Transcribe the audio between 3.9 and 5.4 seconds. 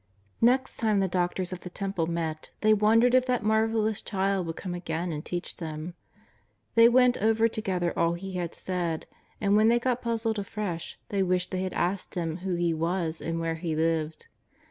Child would come again and